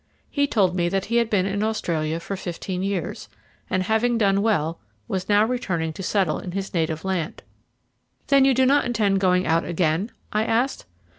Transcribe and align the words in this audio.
He 0.31 0.47
told 0.47 0.75
me 0.75 0.89
that 0.89 1.05
he 1.05 1.17
had 1.17 1.29
been 1.29 1.45
in 1.45 1.61
Australia 1.61 2.19
for 2.19 2.35
fifteen 2.35 2.81
years, 2.81 3.29
and 3.69 3.83
having 3.83 4.17
done 4.17 4.41
well 4.41 4.79
was 5.07 5.29
now 5.29 5.45
returning 5.45 5.93
to 5.93 6.01
settle 6.01 6.39
in 6.39 6.53
his 6.53 6.73
native 6.73 7.05
land. 7.05 7.43
"Then 8.25 8.43
you 8.43 8.55
do 8.55 8.65
not 8.65 8.83
intend 8.85 9.19
going 9.19 9.45
out 9.45 9.63
again?" 9.63 10.09
I 10.33 10.43
asked. 10.43 10.87